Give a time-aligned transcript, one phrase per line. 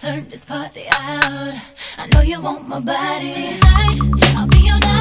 [0.00, 1.54] turn this party out.
[1.98, 3.34] I know you want my body.
[3.34, 3.98] Tonight,
[4.34, 4.99] I'll be your night.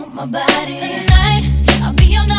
[0.00, 0.78] want my body.
[0.78, 1.42] Tonight,
[1.82, 2.35] I'll be your.